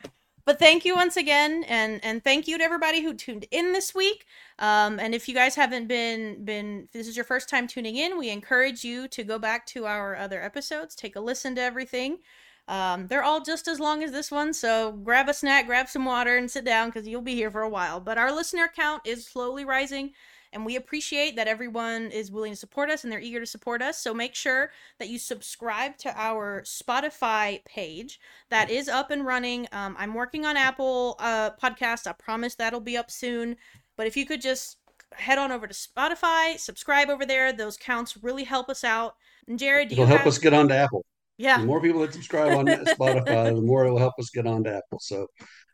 [0.45, 3.93] but thank you once again and and thank you to everybody who tuned in this
[3.93, 4.25] week.
[4.57, 8.17] Um, and if you guys haven't been been this is your first time tuning in
[8.17, 12.19] we encourage you to go back to our other episodes take a listen to everything.
[12.67, 16.05] Um, they're all just as long as this one so grab a snack grab some
[16.05, 17.99] water and sit down because you'll be here for a while.
[17.99, 20.11] But our listener count is slowly rising
[20.51, 23.81] and we appreciate that everyone is willing to support us and they're eager to support
[23.81, 23.99] us.
[23.99, 28.19] So make sure that you subscribe to our Spotify page.
[28.49, 29.67] That is up and running.
[29.71, 32.07] Um, I'm working on Apple uh, Podcast.
[32.07, 33.57] I promise that'll be up soon.
[33.95, 34.77] But if you could just
[35.13, 37.53] head on over to Spotify, subscribe over there.
[37.53, 39.15] Those counts really help us out.
[39.47, 40.27] And Jared, it'll help have...
[40.27, 41.05] us get onto Apple.
[41.37, 44.45] Yeah, the more people that subscribe on Spotify, the more it will help us get
[44.45, 44.99] onto Apple.
[44.99, 45.27] So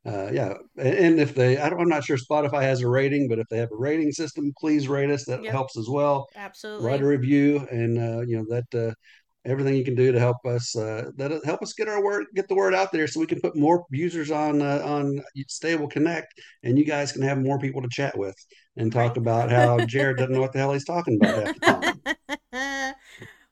[0.05, 3.47] uh, yeah, and if they, I am not sure Spotify has a rating, but if
[3.49, 5.25] they have a rating system, please rate us.
[5.25, 5.51] That yep.
[5.51, 6.27] helps as well.
[6.35, 6.87] Absolutely.
[6.87, 8.93] Write a review, and uh, you know that uh,
[9.45, 12.47] everything you can do to help us uh, that help us get our word, get
[12.47, 16.25] the word out there, so we can put more users on uh, on StableConnect,
[16.63, 18.35] and you guys can have more people to chat with
[18.77, 21.55] and talk about how Jared doesn't know what the hell he's talking about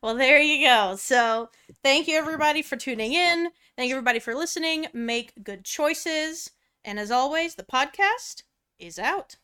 [0.02, 0.96] well, there you go.
[0.98, 1.50] So,
[1.84, 3.50] thank you everybody for tuning in.
[3.78, 4.88] Thank you everybody for listening.
[4.94, 6.52] Make good choices.
[6.84, 8.44] And as always, the podcast
[8.80, 9.38] is out.